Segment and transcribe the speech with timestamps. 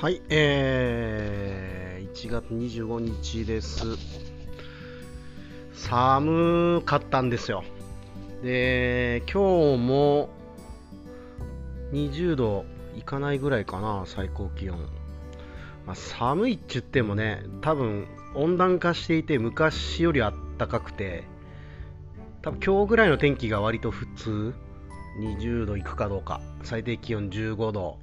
[0.00, 3.96] はい、えー、1月25日です。
[5.72, 7.62] 寒かったんですよ。
[8.42, 10.28] で、今日も
[11.92, 12.64] 20度
[12.98, 14.78] いかないぐらいかな、最高気温。
[15.86, 21.22] まあ、寒いって言ってもね、多分温暖化していて、昔よりあったかくて、
[22.42, 24.54] 多分今日ぐらいの天気が割と普通、
[25.20, 27.98] 20度いくかどうか、最低気温15度、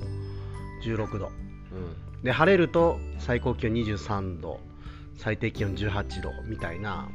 [0.85, 1.50] 16度。
[1.71, 4.59] うん、で晴れると最高気温23度
[5.17, 7.09] 最低気温18度みたいな。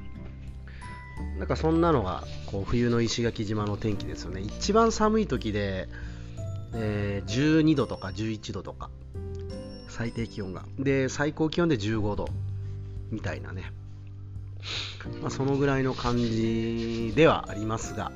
[1.39, 4.43] なんかそんなのがこう冬の石垣島の天気ですよね。
[4.43, 5.89] 一番寒い時で、
[6.75, 8.91] えー12度とか11度とか
[9.89, 10.65] 最低気温が。
[10.79, 12.29] で最高気温で15度
[13.11, 13.73] みたいなね、
[15.23, 18.13] まあ、そのぐらいの感じではありますが、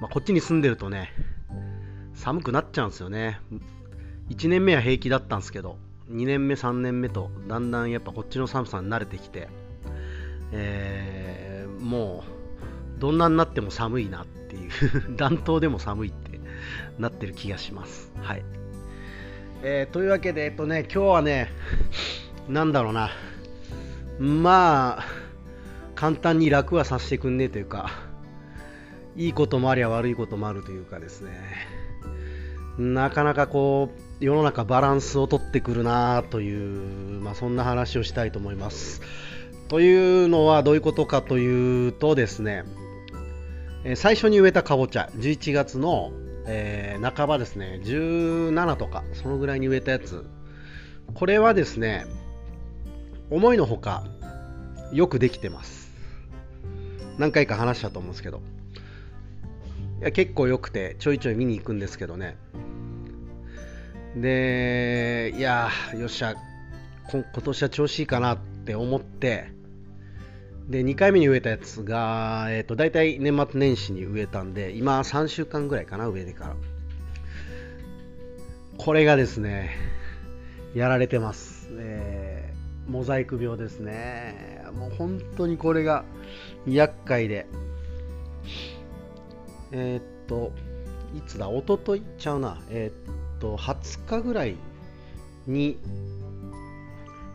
[0.00, 1.12] まあ、こっちに住んでるとね
[2.14, 3.40] 寒くなっちゃうんですよね。
[4.30, 5.76] 1年目は平気だったんですけど
[6.10, 9.48] 2年目3年目とだんだんやっぱこっちの寒さに慣れてきて、
[10.52, 12.24] えーも
[12.96, 14.70] うどんなになっても寒いなっていう
[15.16, 16.40] 暖冬でも寒いって
[16.98, 18.10] なってる気がします。
[18.20, 18.44] はい、
[19.62, 21.52] えーというわけでえっとね今日はね
[22.48, 23.10] なんだろうな。
[24.18, 25.04] まあ
[25.94, 27.90] 簡単に楽はさせてくんねえというか
[29.14, 31.32] いいこともありゃ悪いこともあるというかですね。
[32.78, 39.02] なかなかこう世の中バランスを取ってくるなという、まあ、そんな話をしたいと思います。
[39.68, 42.64] というのはどういうことかというとですね、
[43.84, 46.12] え最初に植えたかぼちゃ、11月の、
[46.46, 50.24] えー半ばですね、17とか、そのぐらいに植えたやつ、
[51.14, 52.06] これはですね、
[53.30, 54.04] 思いのほか
[54.92, 55.90] よくできてます。
[57.18, 58.40] 何回か話したと思うんですけど、
[60.00, 62.36] いや結構良くて、ちょいちょい見に行くんですけどね、
[64.16, 66.34] で、いやー、よっしゃ、
[67.10, 69.52] 今年は調子いいかなって思って、
[70.68, 76.56] で、2回目に植えたやつが、えっ、と、大体年末年始に植えたんで、今3週間ぐらいかな、植えてから。
[78.78, 79.70] これがですね、
[80.74, 81.68] やられてます。
[81.72, 82.56] えー
[82.88, 84.62] モザイク病ですね。
[84.76, 86.04] もう本当にこれが
[86.66, 87.46] 厄介で。
[89.72, 90.52] えーっと、
[91.16, 92.62] いつだ、一昨日ちゃうな。
[92.70, 94.56] えーっと、20日ぐらい
[95.46, 95.78] に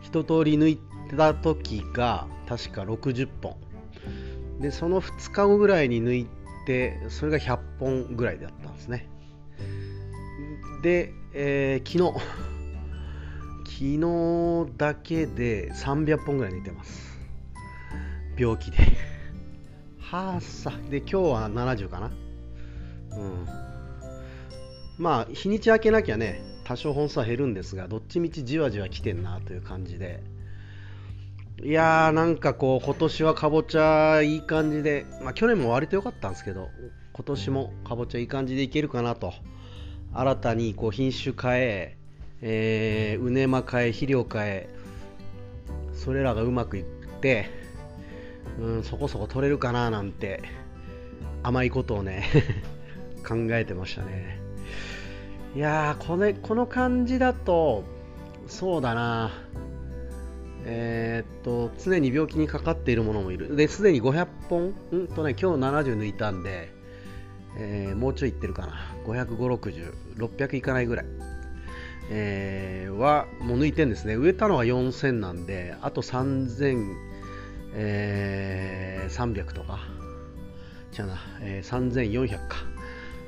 [0.02, 0.78] 一通り抜い
[1.16, 3.56] た時が確か60本。
[4.60, 6.26] で、その2日後ぐらいに抜い
[6.66, 9.08] て、それが100本ぐらいだったんですね。
[10.82, 12.20] で、えー昨日、
[13.64, 13.84] 昨
[14.66, 17.18] 日だけで300本ぐらい抜いてます。
[18.36, 18.78] 病気で。
[19.98, 20.72] はあさ。
[20.90, 22.10] で、今日は70かな。
[23.16, 23.71] うん。
[25.02, 30.22] まあ、日にち明けなきゃね、多少本数は減るんですが、どっちみちじわじわ来てんなという感じで。
[31.60, 36.68] いやー、なんかこう、今年はかぼちゃいい感じで、まあ去年も割と良かったんですけど、
[37.14, 39.34] 今年もかぼちゃいい感じでいけるかなと。
[40.14, 41.96] 新たにこう品種変え、
[42.40, 44.68] えー、うねま変え、肥料変え、
[45.94, 46.84] それらがうまくいっ
[47.20, 47.50] て、
[48.60, 50.44] うん、そこそこ取れるかななんて、
[51.42, 52.22] 甘いことをね、
[53.26, 54.41] 考えてましたね。
[55.54, 57.84] いやーこれ、この感じだと、
[58.46, 59.30] そうだな、
[60.64, 63.54] えーっと、常に病気にかかっているものもいる。
[63.54, 65.06] で、すでに500本、うん？
[65.08, 66.70] とね、今日70抜いたんで、
[67.58, 68.72] えーもうちょいいってるかな。
[69.04, 71.06] 550、60、600いかないぐらい。
[72.10, 74.14] えーはもう抜いてんですね。
[74.14, 76.94] 植えたのが4000なんで、あと3000、
[77.74, 79.80] えーとか、
[80.92, 82.56] じゃな、えー3400か、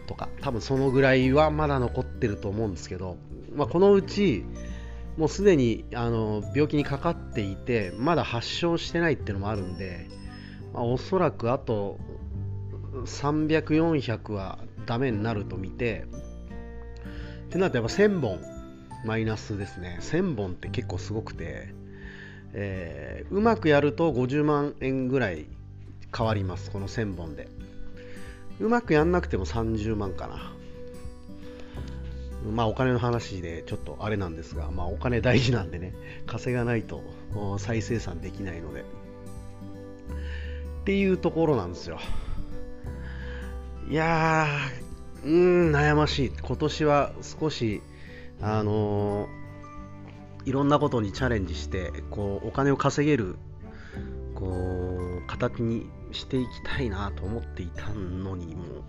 [0.06, 3.16] とか、多分そのぐらいはまだ残ってると思うんですけど、
[3.54, 4.44] まあ、このうち、
[5.16, 10.08] もうすでにあの病気にかかっていて、まだ発症してないっていうのもあるんで、
[10.72, 11.98] まあ、おそらくあと
[13.04, 16.06] 300、400はダメになると見て、
[17.46, 18.40] ってなるとやっぱ1000本
[19.04, 19.98] マイナスですね。
[20.00, 21.68] 1000本って結構すごくて、
[22.52, 25.46] えーうまくやると50万円ぐらい
[26.16, 27.48] 変わります、この1000本で。
[28.60, 30.52] うまくやんなくても30万かな。
[32.52, 35.94] まあお金の話でちょっとあれなんですが、まあお金大事なんでね、
[36.26, 37.02] 稼がないと
[37.58, 38.80] 再生産できないので。
[38.80, 38.84] っ
[40.84, 41.98] ていうところなんですよ。
[43.88, 46.32] いやー、うん、悩ましい。
[46.42, 47.82] 今年は少し、
[48.40, 49.44] あのー
[50.44, 53.36] いろんなことにチャレンジして、こう、お金を稼げる、
[54.34, 54.46] こ
[55.24, 58.84] う、形にしていきたいなと思っていたのにも、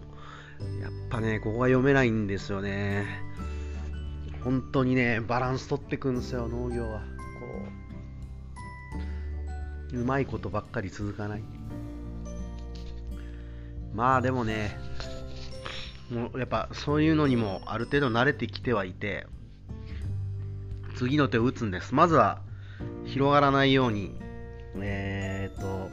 [0.81, 3.25] やっぱね、ここが読めないんですよね。
[4.45, 6.99] 本当にねバランス取ってくんですよ農業は。
[6.99, 7.05] こ
[9.91, 11.43] ううまいことばっかり続かない。
[13.95, 14.77] まあでもね
[16.11, 19.25] もうやっぱそういうのにもある程度慣れてきてはいて
[20.95, 21.95] 次の手を打つんです。
[21.95, 22.43] まずは
[23.05, 24.13] 広がらないように
[24.75, 25.89] えー、っと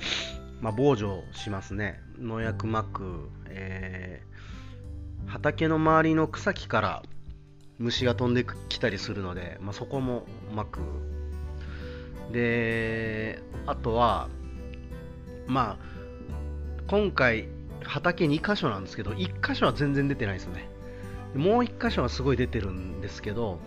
[0.63, 2.01] まあ、防除しますね。
[2.19, 7.03] 農薬まく、えー、畑の周りの草木から
[7.79, 10.25] 虫が飛んできたりするので、まあ、そこも
[10.55, 10.79] まく
[12.31, 14.29] であとは
[15.49, 15.85] まあ
[16.87, 17.49] 今回
[17.83, 20.69] 畑2箇所なんですけど1箇所は全然出てないですよね
[21.35, 23.59] もう1箇所はすごい出てるんですけど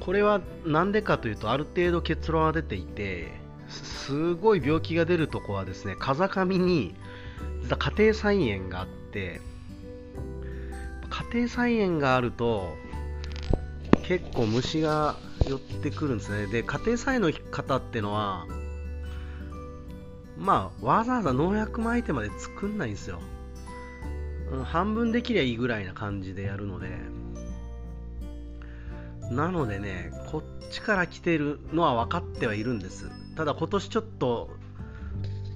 [0.00, 6.94] これは何でかというとある程度結論は出ていてすごい病気が出るとこはですね風上に
[7.62, 9.40] 実は家庭菜園があって
[11.08, 12.74] 家庭菜園があると
[14.02, 16.46] 結構虫が寄ってくるんですね。
[16.46, 18.46] で家庭菜園の方ってのは
[20.36, 23.20] まあわざわざ農薬撒いてまで作んないんですよ、
[24.64, 27.15] 半分できりゃいいぐらいな感じでやるので。
[29.30, 33.10] なのでねこっちから来てるのは分かってはいるんです。
[33.36, 34.50] ただ今年ちょっと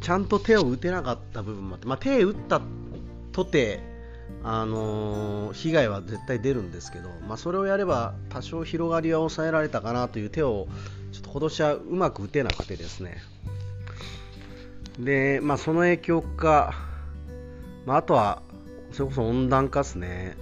[0.00, 2.60] ちゃんと手を打てなかった部分もあって、まあ、手打った
[3.32, 3.80] とて、
[4.42, 10.68] あのー、被害は絶対出るんですけど、まあ、それをやれば多少広がりは抑えられたかなという手を
[11.12, 13.18] ちょっと今年はうまく打てなくてですね。
[14.98, 16.74] で、まあ、その影響か、
[17.86, 18.42] まあ、あとは
[18.92, 20.36] それこそ温暖化ですね。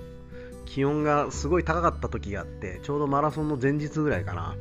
[0.68, 4.54] 気温がすごい高かった時があってちょうどマラソンの前日ぐらいかな。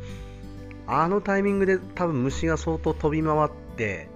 [0.89, 4.07] あのタイミングで多分虫が相当飛び回って、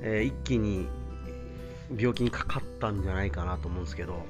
[0.00, 0.88] えー、一気に
[1.94, 4.24] 病気にかかったんじゃないかなと思うんですけど。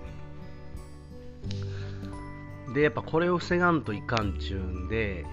[2.74, 5.24] でやっぱこれを防がんといかんちゅうんで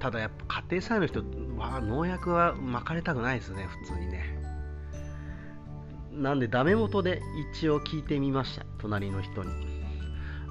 [0.00, 1.20] ただやっぱ家庭菜園の人
[1.58, 4.42] は農薬は巻かれたくないですね普通にね。
[6.12, 7.20] なんでダメ元で
[7.52, 9.73] 一応聞いてみました隣の人に。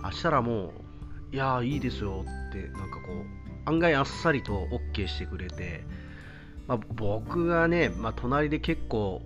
[0.03, 0.73] あしたらも
[1.31, 5.83] ういやいいですよってなんかこう案外あっさりと OK してくれて、
[6.67, 9.21] まあ、僕がね、まあ、隣で結構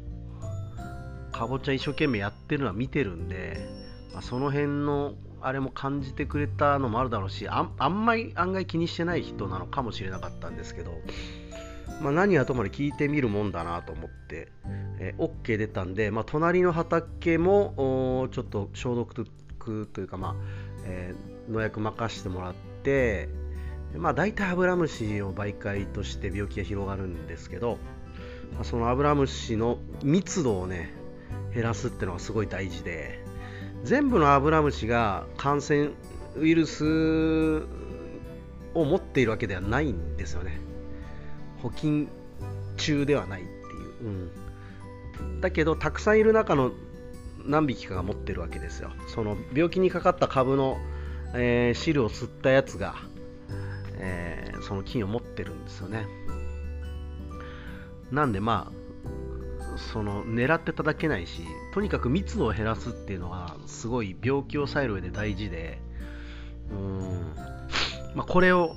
[1.31, 3.67] かぼちゃ一生懸命やってるのは見てるんで、
[4.13, 10.91] まあ、その辺のあれも感じてくれたのもあるだろうしああんまり案外気にしてない人なのかもしれなかったんですけど、
[12.01, 14.47] まあ、何はともあれ聞いてみるもんだなと思って、
[14.99, 19.27] えー、OK 出たんで、まあ、隣の畑もちょっと消毒
[19.85, 20.35] というか、まあ
[20.85, 22.53] えー、農薬任せてもらっ
[22.83, 23.29] て
[23.95, 27.77] まあ、大体アブラムシを媒介として病気が広がるんですけど、
[28.53, 30.91] まあ、そのアブラムシの密度をね
[31.53, 33.23] 減らすっていうのがすごい大事で
[33.83, 35.91] 全部のアブラムシが感染
[36.35, 37.63] ウイルス
[38.73, 40.59] を持っているわけではないんですよね。
[41.61, 42.09] 補菌
[42.75, 43.55] 中ではないってい
[44.01, 44.31] う、
[45.21, 46.71] うん、だけどたくさんいる中の
[47.47, 48.91] 何匹かが持ってるわけですよ。
[49.07, 50.77] その病気にかかった株の、
[51.33, 52.95] えー、汁を吸ったやつが
[53.99, 56.07] えー、その菌を持ってるんですよね。
[58.11, 61.41] なんでまあその狙って叩けないし
[61.73, 65.79] とにかく密度を減らすっていうのはすごい病気を抑える上で大事で
[66.71, 67.33] うん、
[68.15, 68.75] まあ、これを、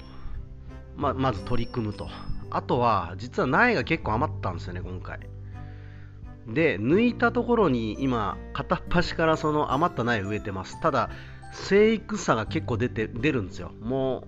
[0.97, 2.09] ま、まず取り組むと。
[2.53, 5.21] あとは実は苗が結構余ったんですよね今回。
[6.55, 10.81] で抜いたところに今片っ端からその余った苗植えてます。
[10.81, 11.11] ただ
[11.53, 13.73] 生育差が結構出て出るんですよ。
[13.81, 14.25] も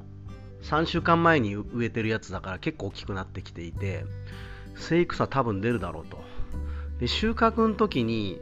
[0.60, 4.04] う3週間前に植えてるやつだから結構大きくなってきていて
[4.76, 6.22] 生育差多分出るだろうと。
[7.00, 8.40] で収穫の時に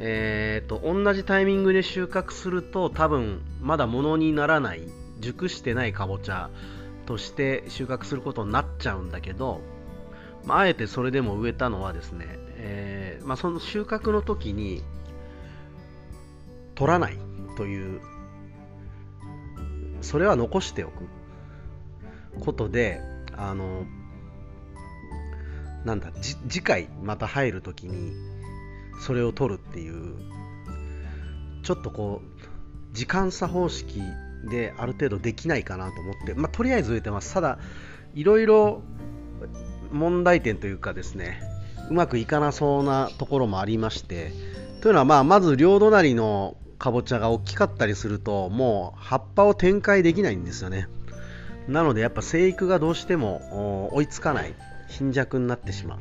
[0.00, 4.82] えーと、同じタイミングで収穫すると多分まだ物にならない
[5.18, 6.50] 熟してないかぼちゃ
[7.04, 9.60] として収穫することになっちゃうんだけど、
[10.44, 12.26] まあ、あえてそれでも植えたのはですね、
[12.56, 14.82] えー、まあ、その収穫の時に
[16.74, 17.18] 取らない
[17.56, 18.00] という
[20.00, 21.08] それは残しておく
[22.40, 23.00] ことで
[23.36, 23.84] あの
[25.84, 28.12] なんだ次回また入る時に
[29.00, 30.16] それを取るっていう
[31.62, 34.00] ちょっとこう時間差方式
[34.50, 37.34] である程度できないかなと思って、まあ、とりあえず植えてます。
[37.34, 37.58] ただ
[38.14, 38.82] いろいろ
[39.92, 41.40] 問題点というかですね
[41.90, 44.32] うまくいかなそうなところもありまして
[44.80, 50.88] というのはまあまず両隣のかぼちゃが大きかったりするともう葉っぱを展開できないんですよね
[51.66, 54.54] なのでやっぱ生育がどうしても追いつかない
[54.88, 55.98] 貧弱になってしまう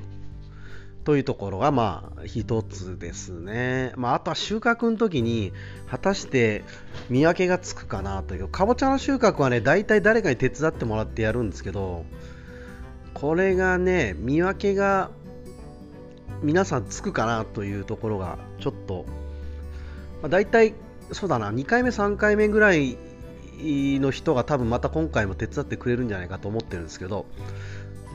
[1.07, 3.93] というところがまあ一つですね。
[3.95, 5.53] まあ、あとは収穫の時に
[5.89, 6.65] 果たして
[7.09, 8.49] 見分けがつくかなという。
[8.49, 12.03] かぼちゃの収穫はね、大体誰かに手伝ってもらってやるんですけど、
[13.19, 15.09] これがね、見分けが
[16.43, 19.05] 皆さんつくかなというところがちょっと、
[20.21, 20.75] まあ、大体
[21.11, 22.95] そうだな、2回目、3回目ぐらい
[23.59, 27.25] の人が多分また今回も手伝ってくれるんじゃないかと思ってるんですけど、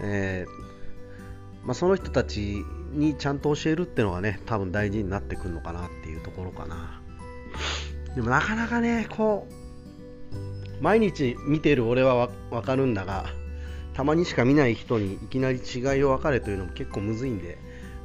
[0.05, 7.03] えー、まあ、その人たちにちゃんと教えるっていうのがね、多分大事になってくるのかなっていうところかな。
[8.15, 13.27] でもなかなかね、こう、毎日見てる俺はわかるんだが、
[13.95, 17.59] たまにしか見ない人にいきなり違いを分かれというのも結構むずいんで、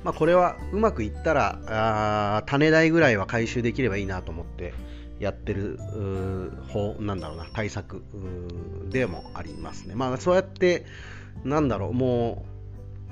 [0.03, 4.73] まあ、これはうまくいったらあ種代ぐらいは回収できればいいなと思って
[5.19, 5.79] やってる
[6.69, 8.03] 方なんだろうな対策
[8.89, 9.95] でもありますね。
[9.95, 10.85] まあそうやって
[11.43, 12.45] なんだろうも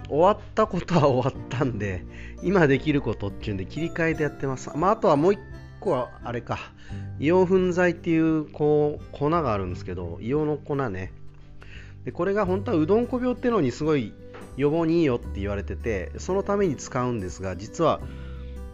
[0.06, 2.06] う終わったことは終わったんで
[2.44, 4.70] 今できることっていうんで切り替えてやってます。
[4.76, 5.40] まあ、あとはもう一
[5.80, 6.60] 個はあれか
[7.20, 11.12] 硫黄粉剤っていうこう粉があるんですけど硫黄の粉ね
[12.06, 14.14] でこれが本当はうどんこ病っていうのにすごい
[14.58, 18.00] 予防にいいよって言われててそのために使うんですが実は、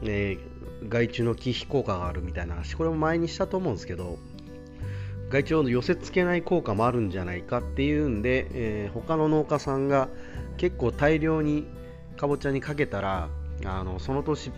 [0.04, 4.20] えー、害虫の忌避効果があるみたいな話これも前にしたと思うんですけど
[5.30, 10.10] 害虫を寄せ付けない効果もあるんじゃないかっていうんで、えー、他の農家さんが
[10.58, 11.66] 結構大量に
[12.18, 13.30] かぼちゃにかけたら
[13.66, 14.52] あのその年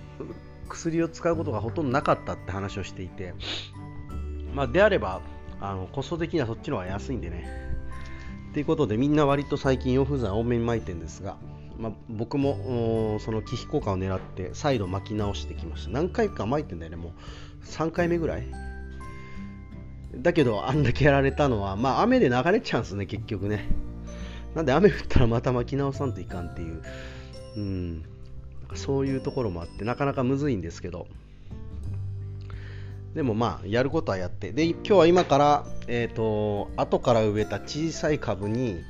[0.68, 3.36] 薬を使うことがほとんどなかったって話をしていて、
[4.56, 5.22] まあ、であれば
[5.62, 7.73] あのコスト的にはそっちの方が安いんでね。
[8.54, 11.38] ということでみんな割と最近洋風剤多めに巻いてるんですが、
[11.80, 15.92] まあ、僕もその忌避効果を狙って再度巻き直してきました。
[15.92, 16.98] 何回か巻いてんだよね。
[16.98, 18.48] もう3回目ぐらい。
[20.16, 23.66] だけどあんだけやられたのはまあ雨で流れちゃうんですね結局ね。
[24.54, 26.84] なんで雨降ったらまた巻き直さんといかんっていう。
[27.58, 28.04] うん。
[28.76, 31.08] そういうところもあってなかなかむずいんですけど。
[33.14, 34.52] でもまあやることはやって。
[34.52, 38.84] で今日は今からえっ、ー、と後から植えた小さい株に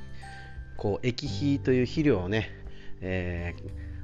[0.77, 2.49] こう液肥という肥料をね、
[3.01, 3.55] え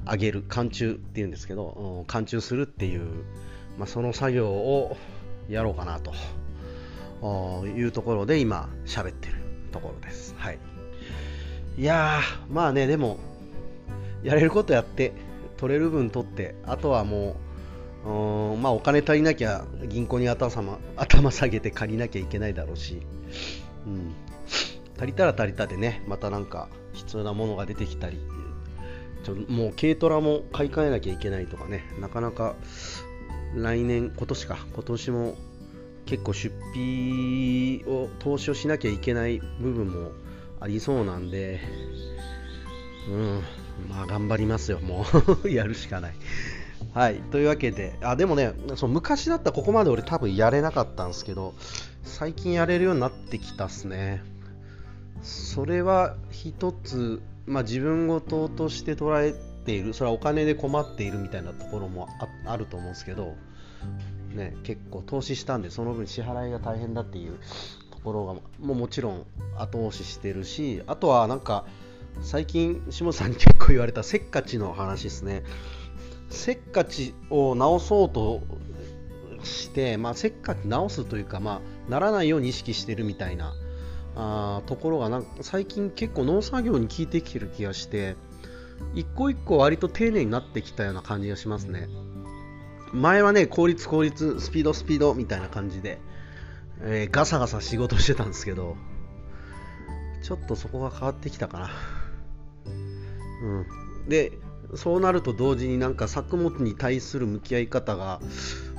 [0.05, 3.23] ー、上げる寒中っていうんですけど寒中するっていう、
[3.77, 4.97] まあ、その作業を
[5.47, 6.13] やろうかなと
[7.65, 9.35] いうところで今喋ってる
[9.71, 10.35] ところです。
[10.37, 10.59] はい。
[11.77, 13.19] いやまあねでも
[14.21, 15.13] やれることやって
[15.55, 17.48] 取れる分取ってあとはもう
[18.05, 23.01] うんまあお金足りなきゃ銀行に頭 頭下げて借りなきゃいけないだろうし、
[23.85, 24.13] うん、
[24.97, 28.19] 足りたら足りたでねまたなんか必要なものが出てきたり
[29.23, 32.55] ちょもう軽トラも買い替えなきゃいけないとかねなかなか
[33.55, 35.35] 来年今年か今年も
[36.05, 40.11] 結構出費を投資をしなきゃいけない部分も
[40.59, 41.59] ありそうなんで
[43.09, 43.43] うん。
[43.89, 44.79] まあ頑張りますよ。
[44.79, 45.05] も
[45.43, 46.13] う やるしかない。
[46.93, 51.53] はい、というわけで、あでもねその昔だったらここまで俺多分やれなかったんですけど、
[52.03, 54.23] 最近やれるようになってきたっすね。
[55.21, 59.33] それは一つ、まあ、自分事として捉え
[59.65, 62.07] ている、それはお金で困っているみたいなところも
[62.45, 63.35] あると思うんですけど、
[64.33, 67.37] ね、結構投資したんで、その分支払いが大変だっていう
[67.91, 69.25] ところがももちろん
[69.57, 71.65] 後押ししてるし、あとはなんか、
[72.21, 75.43] 最近、下さんに結構言われたせっかちの話ですね。
[76.29, 78.41] せっかちを直そうと
[79.43, 83.53] して、まあ、せっかち直すというか、まあ、ならないように意識してるみたいな
[84.15, 88.15] あところがなんか最近結構農作業に効いてきてる気がして
[88.93, 91.89] 一個一個割と丁寧になってきたような感じがしますね。
[92.91, 95.99] 前はね効率効率スピードスピードみたいな感じで、
[96.81, 98.77] えー、ガサガサ仕事してたんですけど
[100.23, 101.69] ちょっとそこが変わってきたかな。
[103.43, 104.09] うん。
[104.09, 104.33] で
[104.75, 108.19] そうなると同時になんか作物に対する向き合い方が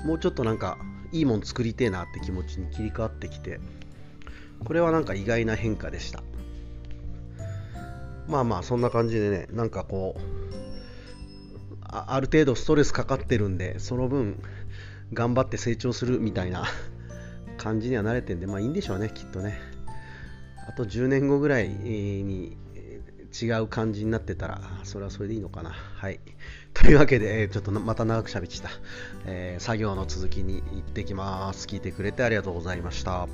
[0.04, 0.78] もうちょっとなんか
[1.12, 3.60] いいもん作りてえなって気持ちに切り替わってきて
[4.64, 6.22] これはなんか意外な変化でした。
[8.28, 10.20] まあまあそんな感じでねなんかこう
[11.82, 14.40] ある程度ストレスかかってるんでその分
[15.12, 16.64] 頑張って成長するみたいな
[17.58, 19.58] 感じには慣れてんでまあいいんでしょうねきっとね。
[20.68, 22.56] あと10年後ぐらいに
[23.32, 25.70] 違う感じになってたら、それはそれでいいのかな。
[25.70, 26.20] はい。
[26.74, 28.70] というわけで、ちょっとまた長く喋ってた、
[29.26, 31.66] えー、作業の続きに行ってきます。
[31.66, 33.28] 聞いてくれてありがとうございました。